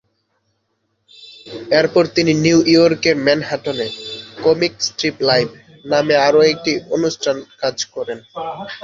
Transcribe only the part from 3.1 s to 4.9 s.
ম্যানহাটনে "comic